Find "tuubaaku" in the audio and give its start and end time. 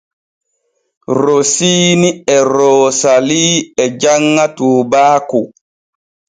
4.55-5.41